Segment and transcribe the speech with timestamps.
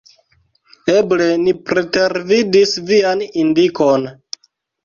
[0.93, 4.09] Eble ni pretervidis vian indikon.